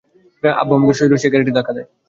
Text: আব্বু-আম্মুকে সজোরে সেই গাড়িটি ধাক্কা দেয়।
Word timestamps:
আব্বু-আম্মুকে 0.43 0.95
সজোরে 0.97 1.21
সেই 1.21 1.31
গাড়িটি 1.33 1.51
ধাক্কা 1.57 1.73
দেয়। 1.75 1.87